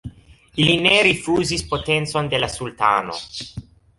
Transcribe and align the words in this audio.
Ili 0.63 0.77
ne 0.85 0.93
rifuzis 1.07 1.65
potencon 1.75 2.31
de 2.33 2.39
la 2.41 2.51
sultano. 2.57 3.21